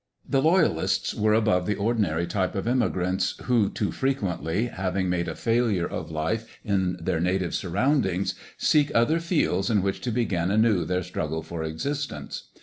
The 0.27 0.41
Loyalists 0.41 1.13
were 1.13 1.35
above 1.35 1.67
the 1.67 1.75
ordinary 1.75 2.25
type 2.25 2.55
of 2.55 2.67
emigrants 2.67 3.35
who, 3.43 3.69
too 3.69 3.91
frequently, 3.91 4.65
having 4.65 5.07
made 5.11 5.27
a 5.27 5.35
failure 5.35 5.85
of 5.87 6.09
life 6.09 6.57
in 6.63 6.97
their 6.99 7.19
native 7.19 7.53
surroundings, 7.53 8.33
seek 8.57 8.91
other 8.95 9.19
fields 9.19 9.69
in 9.69 9.83
which 9.83 10.01
to 10.01 10.09
begin 10.11 10.49
anew 10.49 10.85
their 10.85 11.03
struggle 11.03 11.43
for 11.43 11.61
existence. 11.61 12.45